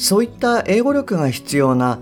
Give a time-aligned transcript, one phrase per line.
[0.00, 1.98] そういった英語力が必要な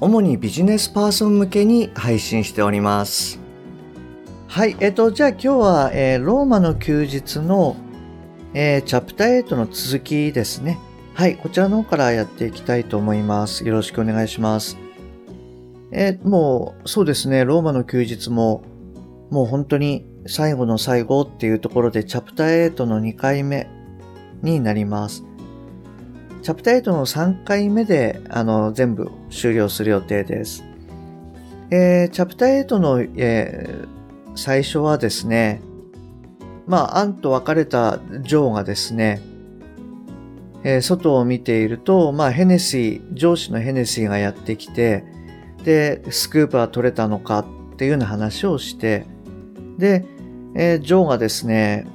[0.00, 3.40] 主にビジネスパーソン向けに配信しております。
[4.46, 7.74] はいえっとじゃあ今日は、えー、ローマの休日の、
[8.54, 10.78] えー、チャプター8の続きですね。
[11.14, 13.66] はいこちらの方からやっていきたいと思います。
[13.66, 14.78] よろしくお願いします。
[15.90, 18.62] えー、もう、そうですね、ローマの休日も、
[19.30, 23.68] もう本当に最後の最後っていうところで、チャプター8の2回目
[24.42, 25.24] になります。
[26.42, 30.64] チャプター8の3回目で、あの、全部終了する予定です。
[31.70, 33.88] えー、チャプター8の、えー、
[34.36, 35.60] 最初はですね、
[36.66, 39.20] まあ、アンと別れたジョーがですね、
[40.62, 45.04] えー、外を見ていると、まあ、ヘネシー、上司のヘネシーがやってきて、
[45.64, 49.04] で、スクープは取れたのかっていうような話をして、
[49.78, 50.04] で、
[50.54, 51.86] えー、ジョーがですね、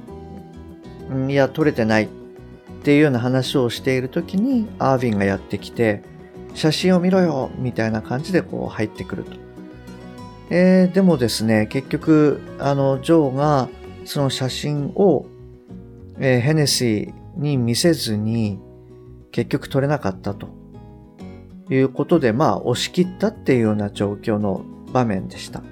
[1.28, 2.08] いや、取れてない
[2.82, 6.02] っていうような話をしている時に、アーヴィンがやってきて、
[6.54, 9.36] 写真を見ろよみたいな感じでこう入ってくると。
[10.50, 13.68] えー、でもですね、結局、あの、ジョーが
[14.04, 15.26] その写真を、
[16.18, 18.58] えー、ヘネシーに見せずに、
[19.30, 20.48] 結局取れなかったと。
[21.70, 25.62] いうことで、まあ、押し切ったっていうような状況の場面でした。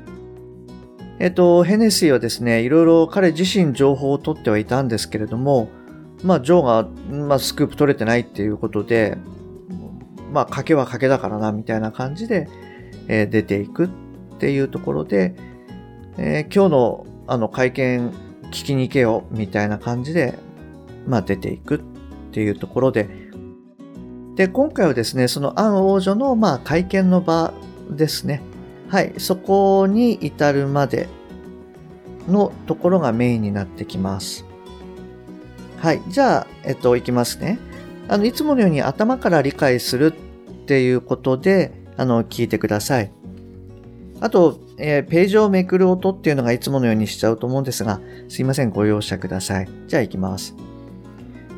[1.19, 5.69] えっと、ヘネシーはですね、いろいろ彼自身情報を取ってはいたんですけれども、
[6.23, 6.89] まあ、ジョーが、
[7.27, 9.17] まあ、スクープ取れてないっていうことで、
[10.33, 12.49] まあ、賭けは賭けだからな、みたいな感じで、
[13.09, 13.89] えー、出ていくっ
[14.39, 15.35] ていうところで、
[16.19, 18.11] えー、今日のあの会見
[18.51, 20.39] 聞きに行けよ、みたいな感じで、
[21.07, 21.81] まあ、出ていくっ
[22.33, 23.09] ていうところで、
[24.35, 27.53] で、今回はですね、そのアン王女の、まあ、会見の場
[27.91, 28.43] ですね。
[28.89, 31.09] はい、そこに至るまで
[32.29, 34.45] のところがメインになってきます。
[35.81, 37.59] はい、じゃあ、えっと、いきますね。
[38.07, 43.11] あの、いつものように頭から理解するっていうことで、あの、聞いてください。
[44.21, 47.99] あと、えー、ページをめくる音っていうのがいつものようにしちゃうと思うんですが、
[48.29, 49.69] すいません、ご容赦ください。
[49.87, 50.55] じゃあ行きます。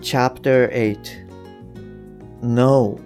[0.00, 1.26] Chapter 8
[2.42, 2.98] No,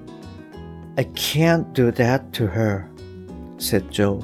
[0.97, 2.85] I can't do that to her,
[3.59, 4.23] said Joe.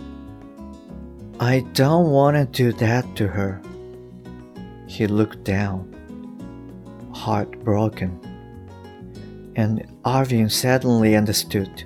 [1.38, 3.60] I don't want to do that to her.
[4.86, 5.91] He looked down,
[7.12, 8.18] heartbroken,
[9.56, 11.84] and Arvin suddenly understood.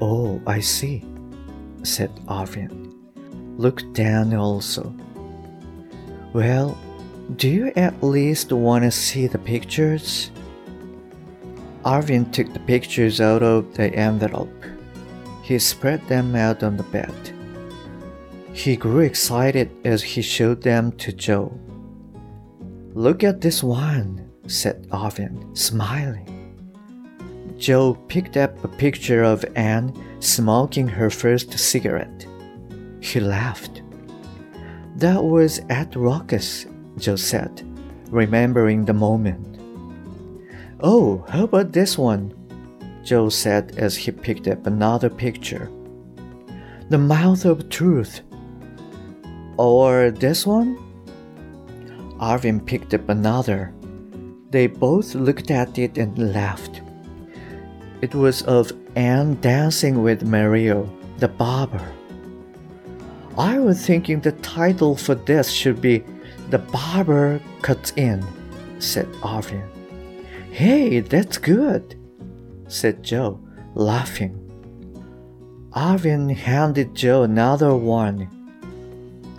[0.00, 1.04] Oh, I see,
[1.82, 2.92] said Arvin.
[3.56, 4.94] Looked down also.
[6.32, 6.76] Well,
[7.36, 10.30] do you at least want to see the pictures?
[11.84, 14.64] Arvin took the pictures out of the envelope.
[15.42, 17.14] He spread them out on the bed.
[18.52, 21.58] He grew excited as he showed them to Joe.
[22.94, 26.30] Look at this one, said Arvin, smiling.
[27.58, 32.24] Joe picked up a picture of Anne smoking her first cigarette.
[33.00, 33.82] He laughed.
[34.94, 36.66] That was at Ruckus,
[36.96, 37.62] Joe said,
[38.10, 39.58] remembering the moment.
[40.78, 42.32] Oh, how about this one?
[43.02, 45.68] Joe said as he picked up another picture.
[46.90, 48.20] The Mouth of Truth.
[49.58, 50.78] Or this one?
[52.18, 53.74] Arvin picked up another.
[54.50, 56.80] They both looked at it and laughed.
[58.02, 60.88] It was of Anne dancing with Mario,
[61.18, 61.92] the barber.
[63.36, 66.04] I was thinking the title for this should be
[66.50, 68.24] The Barber Cuts In,
[68.78, 69.66] said Arvin.
[70.52, 71.98] Hey, that's good,
[72.68, 73.40] said Joe,
[73.74, 74.40] laughing.
[75.72, 78.28] Arvin handed Joe another one.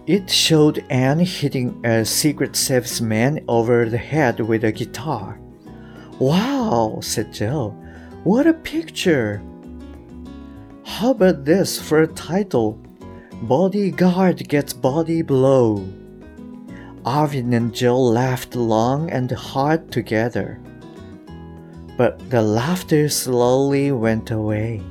[0.07, 5.39] It showed Anne hitting a Secret Service man over the head with a guitar.
[6.19, 7.71] Wow, said Joe.
[8.23, 9.41] What a picture!
[10.85, 12.79] How about this for a title?
[13.41, 15.87] Bodyguard gets body blow.
[17.03, 20.59] Arvin and Joe laughed long and hard together
[21.97, 24.81] but the laughter slowly went away.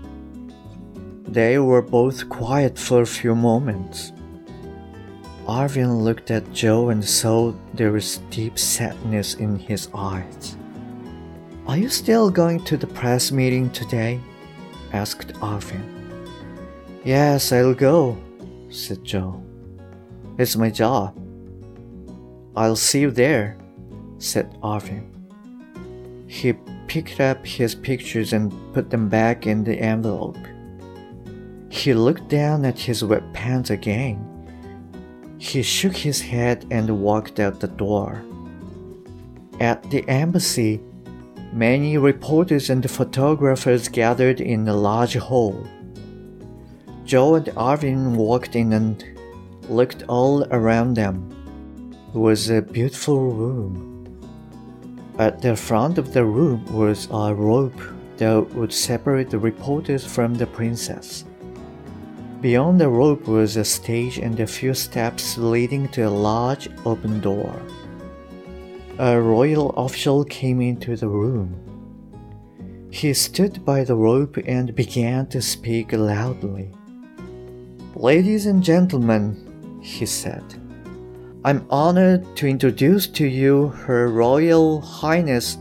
[1.28, 4.12] They were both quiet for a few moments.
[5.46, 10.56] Arvin looked at Joe and saw there was deep sadness in his eyes.
[11.66, 14.20] Are you still going to the press meeting today?
[14.92, 15.84] asked Arvin.
[17.04, 18.16] Yes, I'll go,
[18.70, 19.42] said Joe.
[20.38, 21.14] It's my job.
[22.56, 23.58] I'll see you there,
[24.18, 25.10] said Arvin.
[26.26, 26.54] He
[26.86, 30.38] picked up his pictures and put them back in the envelope.
[31.68, 34.33] He looked down at his wet pants again.
[35.44, 38.24] He shook his head and walked out the door.
[39.60, 40.80] At the embassy,
[41.52, 45.66] many reporters and photographers gathered in a large hall.
[47.04, 49.04] Joe and Arvin walked in and
[49.68, 51.30] looked all around them.
[52.14, 54.18] It was a beautiful room.
[55.18, 57.80] At the front of the room was a rope
[58.16, 61.26] that would separate the reporters from the princess.
[62.44, 67.20] Beyond the rope was a stage and a few steps leading to a large open
[67.20, 67.58] door.
[68.98, 71.56] A royal official came into the room.
[72.90, 76.70] He stood by the rope and began to speak loudly.
[77.94, 80.44] Ladies and gentlemen, he said,
[81.46, 85.56] I'm honored to introduce to you Her Royal Highness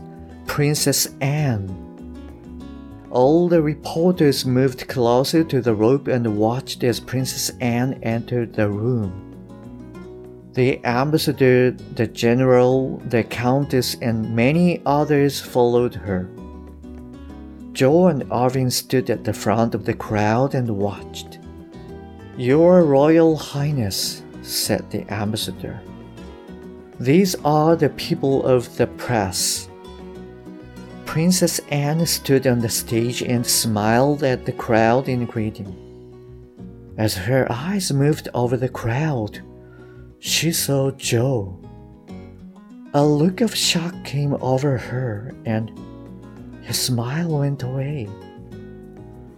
[0.46, 1.93] Princess Anne.
[3.14, 8.68] All the reporters moved closer to the rope and watched as Princess Anne entered the
[8.68, 9.20] room.
[10.54, 16.28] The ambassador, the general, the countess, and many others followed her.
[17.72, 21.38] Joe and Arvin stood at the front of the crowd and watched.
[22.36, 25.80] Your Royal Highness, said the ambassador.
[26.98, 29.68] These are the people of the press.
[31.14, 35.70] Princess Anne stood on the stage and smiled at the crowd in greeting.
[36.98, 39.40] As her eyes moved over the crowd,
[40.18, 41.56] she saw Joe.
[42.94, 45.70] A look of shock came over her and
[46.62, 48.08] his smile went away.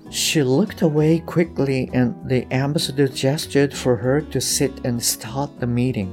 [0.08, 5.66] She looked away quickly, and the ambassador gestured for her to sit and start the
[5.66, 6.08] meeting.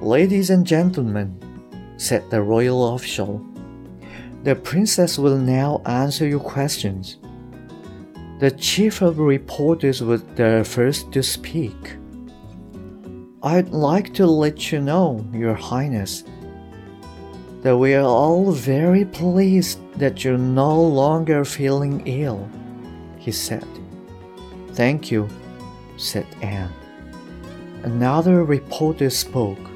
[0.00, 1.36] Ladies and gentlemen,
[1.98, 3.44] said the royal official,
[4.44, 7.16] the princess will now answer your questions.
[8.40, 11.96] The chief of reporters was the first to speak.
[13.42, 16.24] I'd like to let you know, Your Highness,
[17.62, 22.46] that we are all very pleased that you're no longer feeling ill,
[23.16, 23.66] he said.
[24.72, 25.26] Thank you,
[25.96, 26.72] said Anne.
[27.82, 29.73] Another reporter spoke.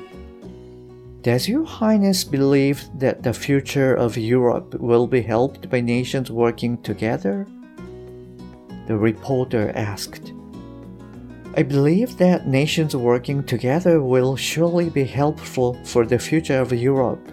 [1.22, 6.80] Does Your Highness believe that the future of Europe will be helped by nations working
[6.82, 7.46] together?
[8.86, 10.32] The reporter asked.
[11.56, 17.32] I believe that nations working together will surely be helpful for the future of Europe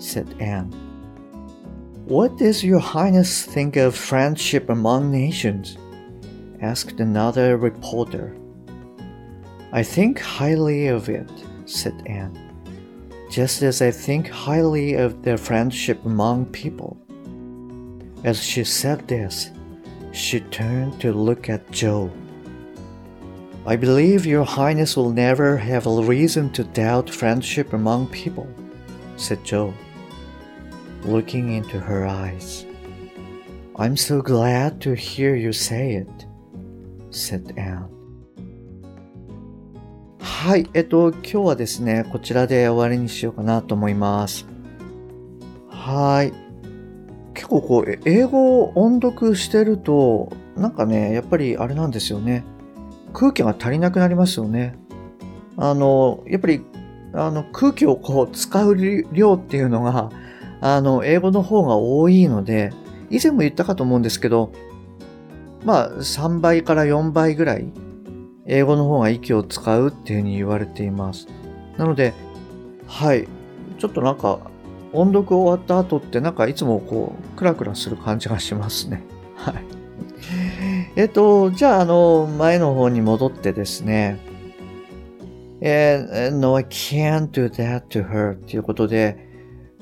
[0.00, 0.70] said Anne.
[2.06, 5.76] What does your highness think of friendship among nations?
[6.60, 8.36] asked another reporter.
[9.72, 11.30] I think highly of it,
[11.64, 12.36] said Anne,
[13.30, 16.98] just as I think highly of the friendship among people.
[18.24, 19.50] As she said this,
[20.12, 22.10] she turned to look at Joe.
[23.64, 28.48] I believe your highness will never have a reason to doubt friendship among people,
[29.16, 29.72] said Joe
[31.04, 32.66] looking into her eyes.
[33.76, 36.26] I'm so glad to hear you say it,
[37.10, 37.99] said Anne.
[40.40, 44.46] はい、えっと、今日はですね、こちらで終わりにしようかなと思います。
[45.68, 46.32] はい。
[47.34, 52.42] 結構こう、英語を音読してると、なんかね、やっぱりあれなんですよね。
[53.12, 54.78] 空気が足りなくなりますよね。
[55.58, 56.62] あの、やっぱり、
[57.12, 58.74] あの、空気をこう、使う
[59.12, 60.08] 量っていうのが、
[60.62, 62.72] あの、英語の方が多いので、
[63.10, 64.52] 以前も言ったかと思うんですけど、
[65.66, 67.70] まあ、3倍から4倍ぐらい、
[68.46, 71.28] 英語の方が息を使うっていうふうに言われています。
[71.76, 72.14] なので、
[72.86, 73.28] はい、
[73.78, 74.40] ちょっとなんか、
[74.92, 79.02] 音読終わった後ってなんかいつもこう、クラクラする感じがしますね。
[79.36, 79.54] はい。
[80.96, 84.18] えっと、じゃあ、あの、前の方に戻ってですね、
[85.60, 89.28] えー、No, I can't do that to her っていうことで、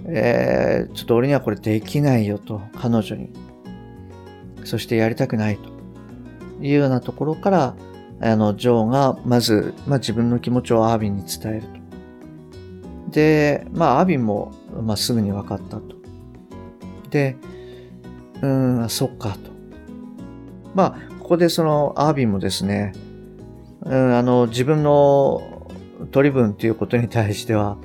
[0.07, 3.31] えー、ちょっと俺にはこれできないよと、彼女に。
[4.65, 5.71] そしてやりたくないと
[6.65, 7.75] いうようなところから、
[8.21, 11.69] あの、ジョーがまず、まあ、自分の気持ちをアービンに伝えると。
[13.13, 15.83] で、まあ、アービンも、まあ、すぐに分かったと。
[17.11, 17.37] で、
[18.43, 19.51] うん、そっかと。
[20.75, 22.93] まあ、ここでそのアービンもですね、
[23.83, 25.73] うん、あの、自分の
[26.11, 27.79] 取り分ということに対しては、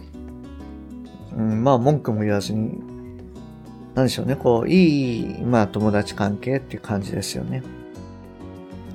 [1.36, 2.80] うん、まあ文句も言わずに、
[3.96, 7.63] なんでしょうね、こう、いい、まあ友達関係っていう感じですよね。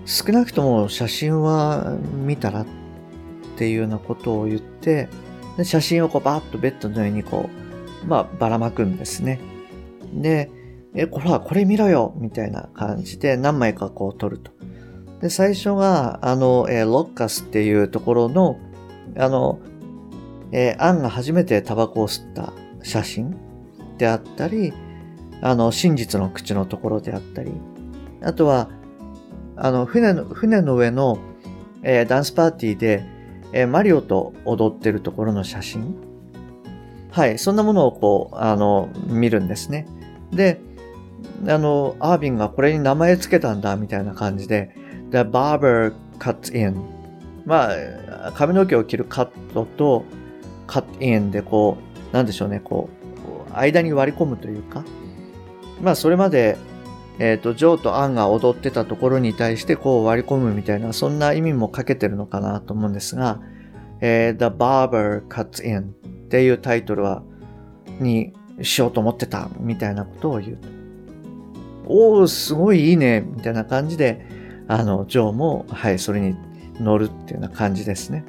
[0.09, 2.67] 少なくとも写真は見たらっ
[3.59, 5.07] ていうようなことを言って、
[5.59, 7.51] で写真をこうバーッとベッドの上にこ
[8.03, 9.39] う、まあばらまくんですね。
[10.15, 10.51] で、
[10.95, 14.51] え、ほら、これ見ろよみたいな感じで何枚かこう撮ると。
[15.21, 18.59] で、最初が、あの、え、ロッカスっていうところの、
[19.19, 19.59] あの、
[20.53, 23.37] え、アンが初めてタバコを吸った写真
[23.99, 24.73] であったり、
[25.43, 27.53] あの、真実の口のところであったり、
[28.23, 28.71] あとは、
[29.61, 31.19] あの、船の、船の上の、
[31.83, 33.05] えー、ダンスパーティーで、
[33.53, 35.97] えー、マリオと踊ってるところの写真。
[37.11, 39.87] はい、そんなものをこう、あの、見るんですね。
[40.33, 40.61] で、
[41.47, 44.71] あの、アービンがこれに名前つけたんだ、みたいな感じで、
[45.11, 46.81] The barber cuts in.
[47.45, 47.71] ま
[48.27, 50.05] あ、髪の毛を切るカットと、
[50.67, 51.79] cut in でこ
[52.13, 52.91] う、なんでしょうね、こ
[53.51, 54.85] う、間に割り込むというか、
[55.81, 56.59] まあ、それまで、
[57.19, 63.41] えっ、ー、と、ジョーとアンが踊ってたところに対してこう割り込むみたいな、そんな意味もかけてるのかなと思うんですが、
[64.01, 65.95] えー、The Barber Cuts In
[66.27, 67.23] っていうタイトルは、
[68.01, 68.33] に
[68.63, 70.69] しようと思ってたみたいなことを言うと。
[71.87, 74.25] お、すごいいいねみたいな感じで、
[74.69, 76.37] あの、ジョーも、はい、それに
[76.81, 78.25] 乗るっていうような感じですね。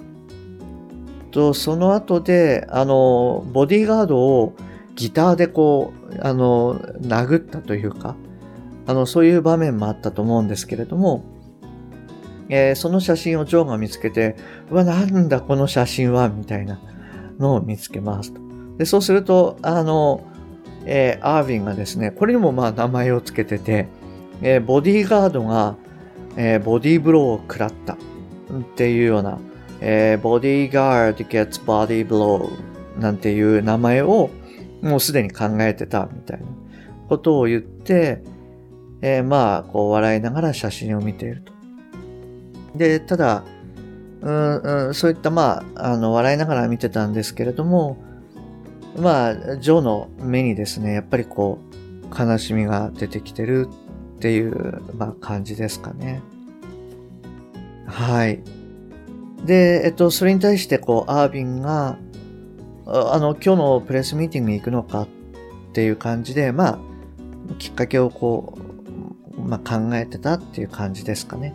[1.31, 4.55] と、その後で、あの、ボディーガードを
[4.95, 8.15] ギターでこう、あの、殴ったというか、
[8.89, 11.23] あの、そういう場面もあったと思うんですけれども、
[12.49, 14.35] えー、その写真をジョーが見つけて、
[14.71, 16.81] うわ、なんだこの写真は、みたいな
[17.37, 18.41] のを見つけますと。
[18.79, 20.25] で、そうすると、あの、
[20.85, 23.87] えー、アーヴィンがですね、これにもまあ名前を付けてて、
[24.41, 25.75] えー、ボディーガードが、
[26.35, 27.97] えー、ボディーブローを食らったっ
[28.75, 29.37] ていうような、
[29.81, 32.49] えー、ボディーガード gets body blow
[32.99, 34.31] なんていう名前を
[34.81, 36.47] もうすでに考えてたみたいな
[37.07, 38.23] ことを言って、
[39.01, 41.53] えー、まあ、こう笑いながら写真を見ていると。
[42.77, 43.43] で、ただ、
[44.21, 47.97] うん、うん、そういったまあ、あの、笑いながら見てたんですけれども、
[48.97, 51.69] まあ、ジョーの目にですね、やっぱりこう、
[52.17, 53.69] 悲しみが出てきてる
[54.17, 56.21] っていう、まあ、感じですかね。
[57.85, 58.41] はい。
[59.45, 61.97] で、えっと、それに対して、こう、アービンが、
[62.85, 65.07] あの、今日のプレスミーティングに行くのかっ
[65.73, 66.79] ていう感じで、まあ、
[67.57, 68.68] きっかけをこう、
[69.45, 71.53] まあ、考えてたっていう感じですかね。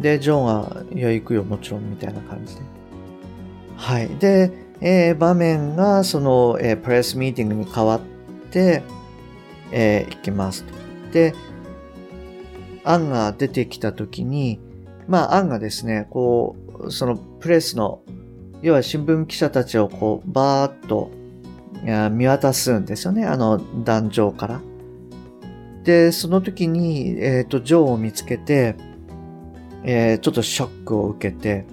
[0.00, 2.62] で、ジョンは、いや、行くよ、もちろん、みたいな感じで。
[3.76, 4.08] はい。
[4.16, 8.00] で、えー、場面が、その、えー、プレスミーティングに変わっ
[8.50, 8.82] て、
[9.72, 10.72] えー、行きますと。
[11.12, 11.34] で、
[12.84, 14.60] アンが出てきたときに、
[15.08, 18.02] まあ、アンがですね、こう、そのプレスの
[18.62, 21.10] 要は新聞記者たちをこう、バーッと
[22.10, 23.24] 見渡すんですよね。
[23.24, 24.60] あの、壇上から。
[25.86, 28.74] で、その時に、えっ、ー、と、ジョーを見つけて、
[29.84, 31.64] えー、ちょっとショックを受けて、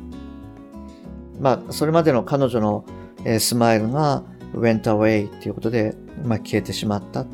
[1.40, 2.86] まあ、それまでの彼女の、
[3.26, 7.28] えー、スマイルが went away っていうことで、まあ、消えてしまったっ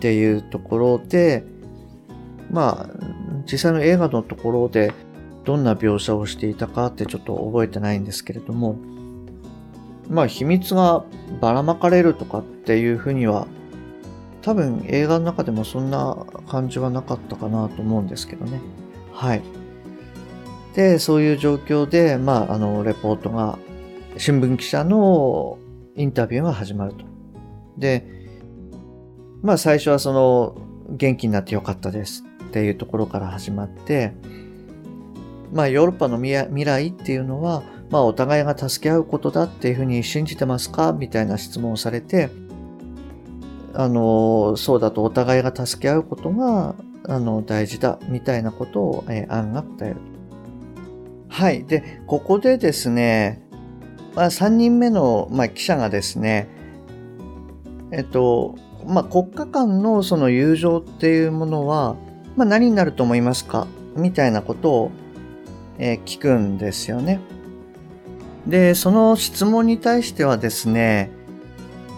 [0.00, 1.44] ていうところで、
[2.50, 4.94] まあ、実際の映画のところで、
[5.44, 8.76] どんな描写をしていたかってちょっと覚えてないんですけれども、
[10.08, 11.04] まあ秘密が
[11.42, 13.46] ばらまかれるとかっていうふうには、
[14.42, 16.16] 多分映画の中でもそんな
[16.48, 18.60] 感じはなかったかなと思うんですけどね。
[19.12, 19.42] はい。
[20.74, 23.58] で、そういう状況で、まあ、あの、レポートが、
[24.16, 25.58] 新聞記者の
[25.96, 27.04] インタビューが始まると。
[27.76, 28.06] で、
[29.42, 30.56] まあ最初はその、
[30.90, 34.12] 元気になってよかったですっていうところから始まって、
[35.52, 42.30] まあ、ヨーロッパの未来っていうのは、まあ、お互いが助け合うことだっていうふうに信じてますかみたいな質問をされて、
[43.82, 46.74] あの、そうだとお互いが助け合うことが、
[47.08, 49.96] あの、大事だ、みたいなことを、えー、案が答える。
[51.28, 51.64] はい。
[51.64, 53.42] で、ここでですね、
[54.14, 56.48] まあ、3人目の、まあ、記者がですね、
[57.92, 58.56] えっと、
[58.86, 61.96] まあ、国家間のその友情っていうものは、
[62.36, 64.90] まあ、何になると思いますかみたいなことを
[65.82, 67.20] えー、聞くんですよね。
[68.46, 71.10] で、その質問に対してはですね、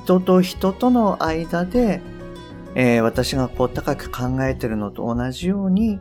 [0.05, 2.03] 人と人との間で、
[2.75, 6.01] えー、私がこう高く考えてるのと同じように、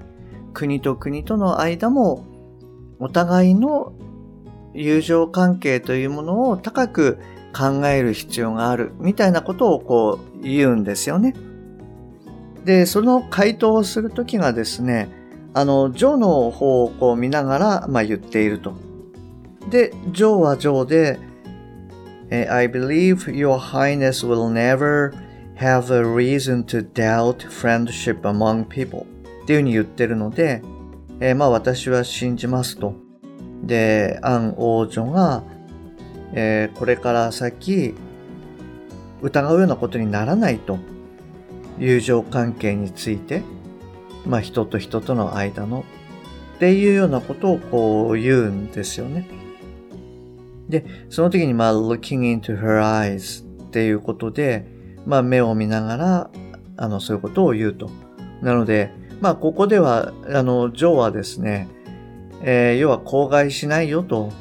[0.54, 2.26] 国と国との間も
[3.00, 3.94] お互いの
[4.74, 7.20] 友情関係というものを高く
[7.56, 11.36] 考える必要があるみたいなことをこう言うんですよね。
[12.66, 15.10] で、その回答をするときがですね、
[15.54, 18.74] あの、ジョーの方をこう見ながら、まあ、言っていると。
[19.70, 21.20] で、ジョーはジョーで、
[22.32, 25.12] I believe your highness will never
[25.56, 29.06] have a reason to doubt friendship among people
[29.44, 30.62] っていうふうに言ってるので、
[31.20, 32.96] えー、まあ私は信じますと。
[33.64, 35.44] で、アン王女が、
[36.34, 37.94] えー、これから先
[39.22, 40.80] 疑うようなことにならないと
[41.78, 43.44] 友情関係について、
[44.26, 45.84] まあ人と人との間の
[46.56, 49.28] っていうようなことをこう言うんですよね。
[50.72, 54.66] で、その時にまあ looking into her eyes っていうことで、
[55.06, 56.32] まあ目を見ながら、
[56.78, 57.92] あの、そういうことを言うと。
[58.42, 61.68] なので、まあここでは、あの、ジョーはですね、
[62.42, 64.32] えー、要は口外しないよと。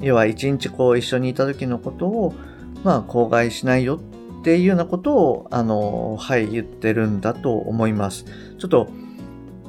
[0.00, 2.34] 要は一日こう一緒にいた時のことを、
[2.84, 4.00] まあ口外しないよ
[4.40, 8.24] っていうようなことを、あの、はい、言ってるんだと思います。
[8.58, 8.88] ちょっと、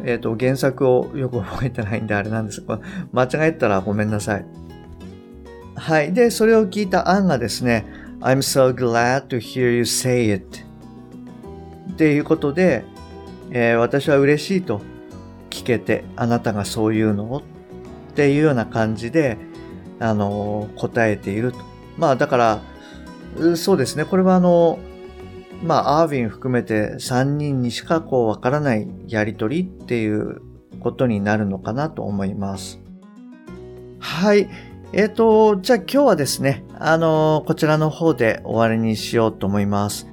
[0.05, 2.79] えっ、ー、と、原作をよく覚えてないんであれなんですが、
[3.11, 4.45] 間違えたらごめんなさい。
[5.79, 6.13] はい。
[6.13, 7.85] で、それを聞いたアンがですね、
[8.19, 10.59] I'm so glad to hear you say it
[11.93, 12.83] っていうことで、
[13.51, 14.81] えー、私は嬉しいと
[15.49, 17.43] 聞けて、あなたがそういうの？
[18.11, 19.37] っていうような感じで、
[19.99, 21.59] あの、答えていると。
[21.97, 22.61] まあ、だから、
[23.55, 24.03] そうですね。
[24.03, 24.79] これはあの、
[25.63, 30.41] まあ、アーヴィン含めて3人にしかこうわからないやりとりっていう
[30.79, 32.79] ことになるのかなと思います。
[33.99, 34.49] はい。
[34.91, 40.07] えっ、ー、と、じゃあ今日はですね、あの、こちらの方で終わりにしようと思います。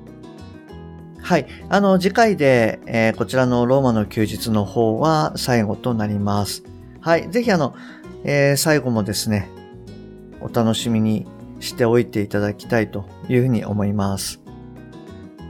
[1.22, 1.46] はい。
[1.70, 6.62] あの、次回で、えー、こちらのローマの休日の方は最後となります。
[7.00, 7.30] はい。
[7.30, 7.74] ぜひあの、
[8.24, 9.48] えー、最後もですね、
[10.40, 11.26] お楽しみに
[11.58, 14.40] しておいていただきたいというふうに思います。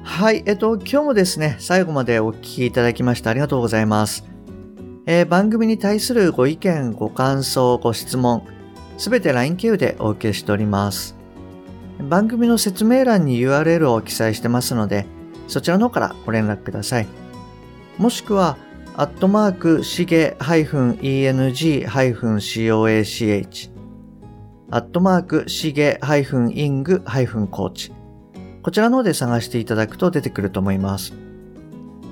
[0.04, 0.44] はい。
[0.46, 4.24] えっと、今日もですね、最後までお聞きいただきましてありがとうございます。
[5.04, 8.44] え、番組に対するご意見、ご感想、ご質問、
[8.96, 11.16] すべて LINE 経由でお受けしております。
[12.00, 15.06] 番組の説明欄に URL を記載してますので、
[15.48, 17.06] そちらの方からご連絡ください。
[17.98, 18.56] もしくは、
[18.96, 21.86] アットマーク、しげ -eng-coach、
[24.70, 27.92] アットマーク、しげ -ing-coach、
[28.62, 31.12] こちらの方で探していただくと出てくると思います。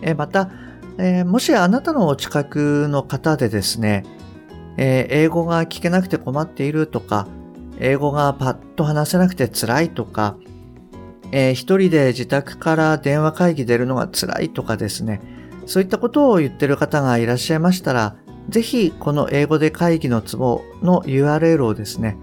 [0.03, 0.51] えまた、
[0.99, 4.05] えー、もしあなたのお近くの方でですね、
[4.76, 7.26] えー、英語が聞けなくて困っているとか、
[7.78, 10.37] 英語がパッと話せなくて辛いとか、
[11.32, 15.20] えー、一人で自宅から電話会議出るのが辛いとかですね、
[15.66, 18.16] そういったことを言ってる方がいらっしゃいましたら、
[18.48, 22.16] ぜひこの英語で会議のツボの URL をですね、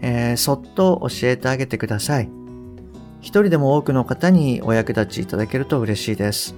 [0.00, 2.30] えー、そっと教えてあげてください。
[3.20, 6.54] 一人でも多くの方にお役立ちいただけると嬉しいです。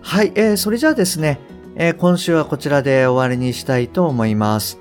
[0.00, 1.38] はい、えー、それじゃあですね、
[1.80, 4.78] えー、今週はこちらで終わりにしたいと思います。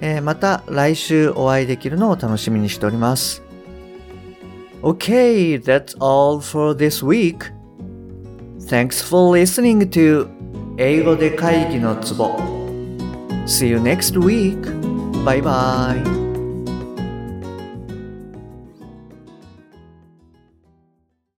[0.00, 3.42] えー、また来週お会いできるのを楽しみにしております。
[4.82, 7.52] Okay, that's all for this week.
[8.60, 10.28] Thanks for listening to
[10.78, 12.36] 英語で会議のツボ
[13.46, 14.60] See you next week.
[15.24, 16.23] Bye bye.